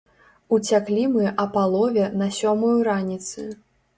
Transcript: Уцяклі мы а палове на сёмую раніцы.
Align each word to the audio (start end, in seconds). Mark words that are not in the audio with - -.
Уцяклі 0.55 1.03
мы 1.17 1.27
а 1.43 1.43
палове 1.57 2.07
на 2.21 2.31
сёмую 2.39 2.75
раніцы. 2.89 3.47